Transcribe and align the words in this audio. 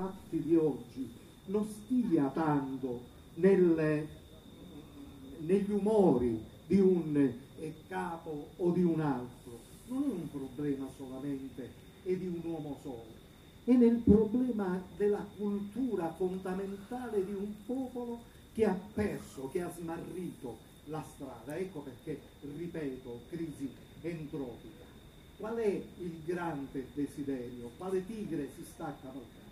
fatti 0.00 0.42
di 0.42 0.56
oggi 0.56 1.12
non 1.46 1.68
stia 1.68 2.28
tanto 2.28 3.02
nelle, 3.34 4.08
negli 5.40 5.70
umori 5.70 6.42
di 6.66 6.80
un 6.80 7.14
eh, 7.58 7.74
capo 7.86 8.48
o 8.56 8.70
di 8.70 8.82
un 8.82 9.00
altro, 9.00 9.58
non 9.88 10.04
è 10.04 10.06
un 10.06 10.30
problema 10.30 10.88
solamente 10.96 11.70
e 12.04 12.16
di 12.16 12.26
un 12.26 12.40
uomo 12.44 12.78
solo, 12.82 13.18
è 13.64 13.72
nel 13.72 13.96
problema 13.96 14.82
della 14.96 15.26
cultura 15.36 16.10
fondamentale 16.14 17.22
di 17.24 17.34
un 17.34 17.52
popolo 17.66 18.20
che 18.54 18.64
ha 18.64 18.78
perso, 18.94 19.50
che 19.50 19.60
ha 19.60 19.70
smarrito 19.70 20.68
la 20.86 21.04
strada. 21.12 21.56
Ecco 21.56 21.80
perché, 21.80 22.18
ripeto, 22.40 23.20
crisi 23.28 23.70
entropica. 24.00 24.88
Qual 25.36 25.56
è 25.56 25.82
il 25.98 26.20
grande 26.24 26.86
desiderio? 26.94 27.70
Quale 27.76 28.04
tigre 28.06 28.48
si 28.56 28.64
sta 28.64 28.96
cavalcando? 29.02 29.49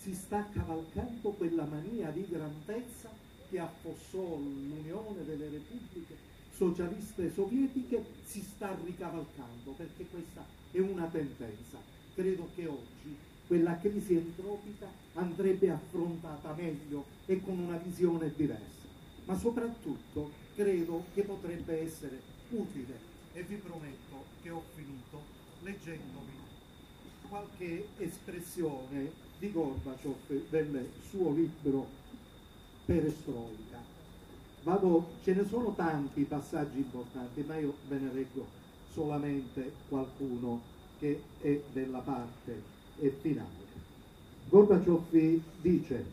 Si 0.00 0.14
sta 0.14 0.48
cavalcando 0.50 1.28
quella 1.32 1.64
mania 1.64 2.08
di 2.08 2.26
grandezza 2.26 3.10
che 3.50 3.58
affossò 3.58 4.38
l'Unione 4.38 5.26
delle 5.26 5.50
Repubbliche 5.50 6.16
socialiste 6.54 7.30
sovietiche, 7.30 8.02
si 8.24 8.40
sta 8.40 8.74
ricavalcando, 8.82 9.72
perché 9.72 10.06
questa 10.10 10.42
è 10.70 10.78
una 10.78 11.04
tendenza. 11.04 11.76
Credo 12.14 12.48
che 12.54 12.66
oggi 12.66 13.14
quella 13.46 13.78
crisi 13.78 14.14
entropica 14.14 14.86
andrebbe 15.14 15.70
affrontata 15.70 16.54
meglio 16.54 17.04
e 17.26 17.38
con 17.42 17.58
una 17.58 17.76
visione 17.76 18.32
diversa, 18.34 18.88
ma 19.26 19.38
soprattutto 19.38 20.30
credo 20.54 21.04
che 21.12 21.24
potrebbe 21.24 21.78
essere 21.78 22.22
utile 22.48 22.98
e 23.34 23.42
vi 23.42 23.56
prometto 23.56 24.24
che 24.40 24.48
ho 24.48 24.62
finito 24.74 25.20
leggendovi 25.62 26.49
qualche 27.30 27.86
espressione 27.98 29.12
di 29.38 29.52
Gorbaciov 29.52 30.48
del 30.50 30.88
suo 31.08 31.32
libro 31.32 31.86
Perestroika. 32.84 33.78
Vado, 34.64 35.12
ce 35.22 35.34
ne 35.34 35.46
sono 35.46 35.72
tanti 35.74 36.24
passaggi 36.24 36.78
importanti, 36.78 37.42
ma 37.42 37.56
io 37.56 37.76
ve 37.88 37.98
ne 37.98 38.12
leggo 38.12 38.46
solamente 38.92 39.72
qualcuno 39.88 40.60
che 40.98 41.22
è 41.40 41.62
della 41.72 42.00
parte 42.00 42.62
finale. 43.20 43.68
Gorbaciov 44.48 45.40
dice, 45.60 46.04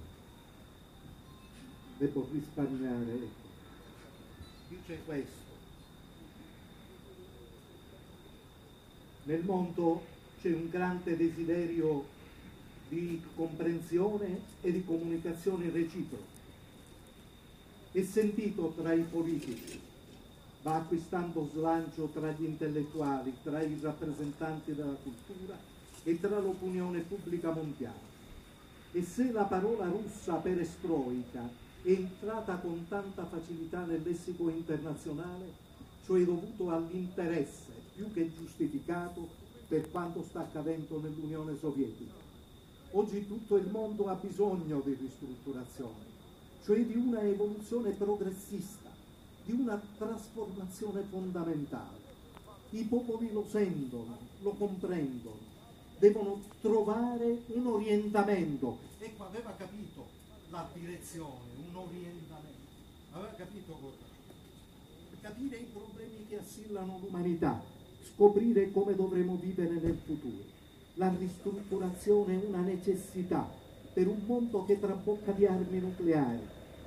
devo 1.98 2.30
risparmiare, 2.32 3.28
dice 4.70 5.00
questo, 5.04 5.46
nel 9.24 9.44
mondo 9.44 10.16
c'è 10.42 10.54
un 10.54 10.70
grande 10.70 11.18
desiderio 11.18 12.06
di 12.90 13.22
comprensione 13.36 14.40
e 14.62 14.72
di 14.72 14.84
comunicazione 14.84 15.70
reciproca. 15.70 16.36
È 17.92 18.04
sentito 18.04 18.74
tra 18.78 18.94
i 18.94 19.02
politici, 19.02 19.80
va 20.62 20.76
acquistando 20.76 21.50
slancio 21.52 22.06
tra 22.14 22.32
gli 22.32 22.44
intellettuali, 22.44 23.34
tra 23.44 23.62
i 23.62 23.78
rappresentanti 23.82 24.74
della 24.76 24.96
cultura 25.02 25.58
e 26.04 26.20
tra 26.20 26.40
l'opinione 26.40 27.00
pubblica 27.00 27.52
mondiale. 27.52 28.16
E 28.92 29.02
se 29.04 29.32
la 29.32 29.44
parola 29.44 29.86
russa 29.86 30.36
perestroica 30.36 31.50
è 31.82 31.90
entrata 31.90 32.56
con 32.58 32.86
tanta 32.88 33.26
facilità 33.26 33.84
nel 33.86 34.02
lessico 34.04 34.50
internazionale, 34.50 35.66
cioè 36.06 36.24
dovuto 36.24 36.70
all'interesse 36.72 37.74
più 37.96 38.12
che 38.14 38.32
giustificato 38.34 39.46
per 39.68 39.92
quanto 39.92 40.24
sta 40.24 40.42
accadendo 40.42 41.00
nell'Unione 41.00 41.58
Sovietica. 41.58 42.14
Oggi 42.92 43.28
tutto 43.28 43.58
il 43.58 43.68
mondo 43.70 44.08
ha 44.08 44.14
bisogno 44.14 44.80
di 44.80 44.94
ristrutturazione, 44.94 46.06
cioè 46.64 46.86
di 46.86 46.96
una 46.96 47.22
evoluzione 47.22 47.92
progressista, 47.92 48.90
di 49.44 49.52
una 49.52 49.82
trasformazione 49.98 51.02
fondamentale. 51.02 52.06
I 52.72 52.84
popoli 52.84 53.32
lo 53.32 53.46
sentono, 53.50 54.18
lo 54.42 54.52
comprendono, 54.52 55.40
devono 56.00 56.42
trovare 56.62 57.42
un 57.48 57.68
orientamento. 57.68 58.78
Ecco, 59.00 59.26
aveva 59.26 59.54
capito 59.58 60.06
la 60.50 60.68
direzione, 60.74 61.52
un 61.70 61.76
orientamento. 61.76 62.56
Aveva 63.12 63.34
capito 63.34 63.74
cosa? 63.74 64.16
Capire 65.20 65.58
i 65.58 65.68
problemi 65.74 66.26
che 66.30 66.40
assillano 66.40 67.00
l'umanità, 67.02 67.62
scoprire 68.14 68.72
come 68.72 68.96
dovremo 68.96 69.36
vivere 69.36 69.80
nel 69.82 69.98
futuro. 70.06 70.56
La 70.96 71.14
ristrutturazione 71.18 72.42
è 72.42 72.46
una 72.46 72.62
necessità 72.62 73.48
per 73.94 74.08
un 74.08 74.20
mondo 74.26 74.66
che 74.66 74.80
trabocca 74.80 75.32
di 75.32 75.46
armi 75.46 75.80
nucleari, 75.80 76.40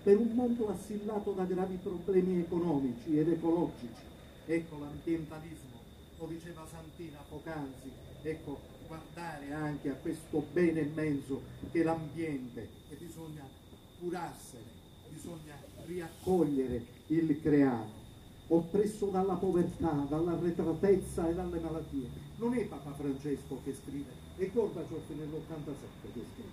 per 0.02 0.18
un 0.18 0.30
mondo 0.32 0.68
assillato 0.68 1.32
da 1.32 1.44
gravi 1.44 1.78
problemi 1.82 2.40
economici 2.40 3.18
ed 3.18 3.28
ecologici. 3.28 4.08
Ecco 4.46 4.78
l'ambientalismo, 4.78 5.78
lo 6.18 6.26
diceva 6.26 6.66
Santina 6.70 7.18
poc'anzi, 7.28 7.90
ecco 8.22 8.58
guardare 8.86 9.52
anche 9.52 9.90
a 9.90 9.94
questo 9.94 10.44
bene 10.52 10.80
immenso 10.80 11.42
che 11.70 11.80
è 11.80 11.84
l'ambiente 11.84 12.68
e 12.88 12.96
bisogna 12.96 13.46
curarsene, 14.00 14.78
bisogna 15.08 15.54
riaccogliere 15.86 16.84
il 17.08 17.40
creato 17.40 17.99
oppresso 18.52 19.06
dalla 19.06 19.34
povertà, 19.34 20.06
dall'arretratezza 20.08 21.28
e 21.28 21.34
dalle 21.34 21.60
malattie. 21.60 22.08
Non 22.36 22.54
è 22.54 22.64
Papa 22.64 22.92
Francesco 22.92 23.60
che 23.62 23.74
scrive, 23.74 24.10
è 24.36 24.50
Gorbaciov 24.52 25.02
nell'87 25.08 26.12
che 26.12 26.20
scrive, 26.32 26.48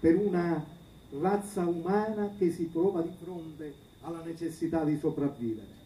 per 0.00 0.16
una 0.16 0.64
razza 1.20 1.66
umana 1.66 2.30
che 2.36 2.50
si 2.50 2.70
trova 2.70 3.00
di 3.00 3.12
fronte 3.22 3.72
alla 4.02 4.22
necessità 4.22 4.84
di 4.84 4.98
sopravvivere. 4.98 5.82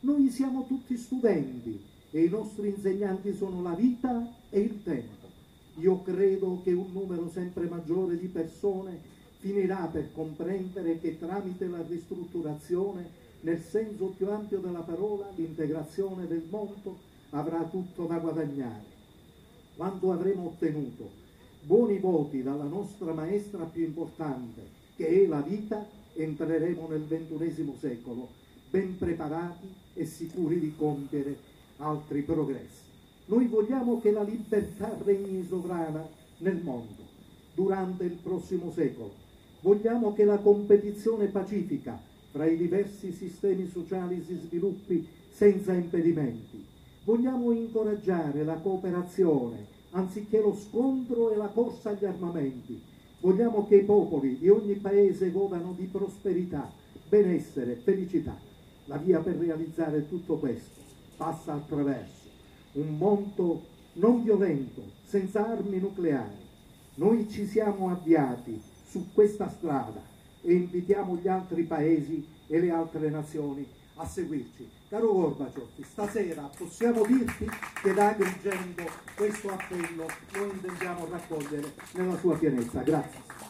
Noi 0.00 0.28
siamo 0.30 0.66
tutti 0.66 0.96
studenti 0.96 1.80
e 2.10 2.24
i 2.24 2.28
nostri 2.28 2.68
insegnanti 2.68 3.34
sono 3.34 3.62
la 3.62 3.74
vita 3.74 4.30
e 4.50 4.60
il 4.60 4.82
tempo. 4.82 5.30
Io 5.76 6.02
credo 6.02 6.60
che 6.62 6.72
un 6.72 6.92
numero 6.92 7.30
sempre 7.30 7.66
maggiore 7.66 8.18
di 8.18 8.26
persone 8.26 9.00
finirà 9.38 9.88
per 9.90 10.12
comprendere 10.12 11.00
che 11.00 11.18
tramite 11.18 11.66
la 11.66 11.82
ristrutturazione 11.82 13.21
nel 13.42 13.60
senso 13.60 14.14
più 14.16 14.28
ampio 14.30 14.58
della 14.58 14.80
parola, 14.80 15.28
l'integrazione 15.34 16.26
del 16.26 16.44
mondo 16.48 16.98
avrà 17.30 17.62
tutto 17.64 18.04
da 18.04 18.18
guadagnare. 18.18 18.90
Quando 19.76 20.12
avremo 20.12 20.46
ottenuto 20.46 21.20
buoni 21.62 21.98
voti 21.98 22.42
dalla 22.42 22.64
nostra 22.64 23.12
maestra 23.12 23.64
più 23.64 23.84
importante, 23.84 24.62
che 24.96 25.06
è 25.06 25.26
la 25.26 25.40
vita, 25.40 25.84
entreremo 26.14 26.88
nel 26.88 27.04
ventunesimo 27.04 27.74
secolo, 27.78 28.28
ben 28.70 28.96
preparati 28.96 29.72
e 29.94 30.04
sicuri 30.04 30.58
di 30.60 30.74
compiere 30.76 31.36
altri 31.78 32.22
progressi. 32.22 32.90
Noi 33.26 33.46
vogliamo 33.46 34.00
che 34.00 34.10
la 34.10 34.22
libertà 34.22 34.96
regni 35.04 35.44
sovrana 35.46 36.06
nel 36.38 36.60
mondo 36.62 37.10
durante 37.54 38.04
il 38.04 38.18
prossimo 38.22 38.70
secolo. 38.70 39.14
Vogliamo 39.60 40.12
che 40.12 40.24
la 40.24 40.38
competizione 40.38 41.26
pacifica 41.26 42.10
fra 42.32 42.46
i 42.46 42.56
diversi 42.56 43.12
sistemi 43.12 43.68
sociali 43.68 44.24
si 44.26 44.34
sviluppi 44.36 45.06
senza 45.30 45.74
impedimenti. 45.74 46.64
Vogliamo 47.04 47.52
incoraggiare 47.52 48.42
la 48.42 48.54
cooperazione 48.54 49.66
anziché 49.90 50.40
lo 50.40 50.56
scontro 50.56 51.30
e 51.30 51.36
la 51.36 51.48
corsa 51.48 51.90
agli 51.90 52.06
armamenti. 52.06 52.80
Vogliamo 53.20 53.66
che 53.66 53.76
i 53.76 53.84
popoli 53.84 54.38
di 54.38 54.48
ogni 54.48 54.74
paese 54.74 55.30
godano 55.30 55.74
di 55.76 55.84
prosperità, 55.84 56.70
benessere, 57.06 57.74
felicità. 57.74 58.34
La 58.86 58.96
via 58.96 59.20
per 59.20 59.36
realizzare 59.36 60.08
tutto 60.08 60.38
questo 60.38 60.80
passa 61.16 61.52
attraverso 61.52 62.30
un 62.72 62.96
mondo 62.96 63.62
non 63.94 64.22
violento, 64.24 64.82
senza 65.04 65.46
armi 65.46 65.78
nucleari. 65.78 66.40
Noi 66.94 67.28
ci 67.28 67.46
siamo 67.46 67.90
avviati 67.90 68.58
su 68.88 69.08
questa 69.12 69.50
strada 69.50 70.11
e 70.42 70.52
invitiamo 70.52 71.16
gli 71.16 71.28
altri 71.28 71.62
paesi 71.62 72.26
e 72.46 72.60
le 72.60 72.70
altre 72.70 73.08
nazioni 73.10 73.66
a 73.96 74.06
seguirci. 74.06 74.68
Caro 74.88 75.12
Gorbaciov, 75.12 75.68
stasera 75.82 76.50
possiamo 76.56 77.04
dirti 77.06 77.48
che 77.82 77.94
da 77.94 78.08
Agrigento 78.08 78.84
questo 79.16 79.48
appello 79.48 80.06
lo 80.32 80.44
intendiamo 80.52 81.08
raccogliere 81.08 81.72
nella 81.94 82.18
sua 82.18 82.36
pienezza. 82.36 82.82
Grazie. 82.82 83.41